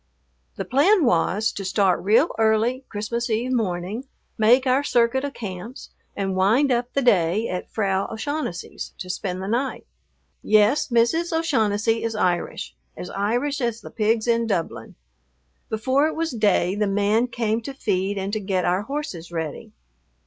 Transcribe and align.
The 0.55 0.65
plan 0.65 1.05
was, 1.05 1.51
to 1.51 1.63
start 1.63 2.01
real 2.03 2.29
early 2.39 2.83
Christmas 2.89 3.29
Eve 3.29 3.51
morning, 3.53 4.05
make 4.35 4.65
our 4.65 4.83
circuit 4.83 5.23
of 5.23 5.35
camps, 5.35 5.91
and 6.15 6.35
wind 6.35 6.71
up 6.71 6.91
the 6.93 7.03
day 7.03 7.47
at 7.47 7.69
Frau 7.69 8.07
O'Shaughnessy's 8.11 8.93
to 8.97 9.11
spend 9.11 9.43
the 9.43 9.47
night. 9.47 9.85
Yes, 10.41 10.87
Mrs. 10.87 11.31
O'Shaughnessy 11.31 12.01
is 12.03 12.15
Irish, 12.15 12.75
as 12.97 13.11
Irish 13.11 13.61
as 13.61 13.81
the 13.81 13.91
pigs 13.91 14.27
in 14.27 14.47
Dublin. 14.47 14.95
Before 15.69 16.07
it 16.07 16.15
was 16.15 16.31
day 16.31 16.73
the 16.73 16.87
man 16.87 17.27
came 17.27 17.61
to 17.61 17.71
feed 17.71 18.17
and 18.17 18.33
to 18.33 18.39
get 18.39 18.65
our 18.65 18.81
horses 18.81 19.31
ready. 19.31 19.71